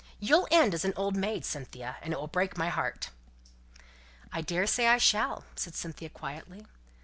You'll 0.19 0.47
end 0.49 0.73
as 0.73 0.83
an 0.83 0.93
old 0.95 1.15
maid, 1.15 1.45
Cynthia, 1.45 1.97
and 2.01 2.11
it 2.11 2.17
will 2.19 2.25
break 2.25 2.57
my 2.57 2.69
heart." 2.69 3.11
"I 4.33 4.41
daresay 4.41 4.87
I 4.87 4.97
shall," 4.97 5.43
said 5.55 5.75
Cynthia, 5.75 6.09
quietly. 6.09 6.65